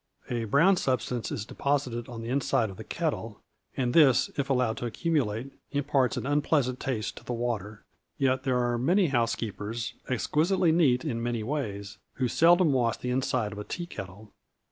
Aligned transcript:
A 0.31 0.45
brown 0.45 0.77
substance 0.77 1.31
is 1.31 1.45
deposited 1.45 2.09
on 2.09 2.23
the 2.23 2.29
inside 2.29 2.71
of 2.71 2.77
the 2.77 2.83
kettle, 2.83 3.39
and 3.77 3.93
this, 3.93 4.31
if 4.35 4.49
allowed 4.49 4.77
to 4.77 4.87
accumulate, 4.87 5.51
imparts 5.69 6.17
an 6.17 6.25
unpleasant 6.25 6.79
taste 6.79 7.17
to 7.17 7.23
the 7.23 7.33
water; 7.33 7.85
yet 8.17 8.41
there 8.41 8.57
are 8.57 8.79
many 8.79 9.09
housekeepers, 9.09 9.93
exquisitely 10.09 10.71
neat 10.71 11.05
in 11.05 11.21
many 11.21 11.43
ways, 11.43 11.99
who 12.13 12.27
seldom 12.27 12.73
wash 12.73 12.97
the 12.97 13.11
inside 13.11 13.51
of 13.51 13.59
a 13.59 13.63
tea 13.63 13.85
kettle. 13.85 14.33